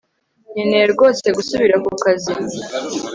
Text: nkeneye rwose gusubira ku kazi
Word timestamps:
nkeneye 0.51 0.85
rwose 0.93 1.25
gusubira 1.37 1.75
ku 1.83 1.91
kazi 2.03 2.33